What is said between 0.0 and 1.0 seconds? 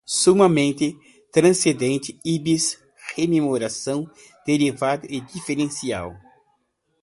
Sumamente,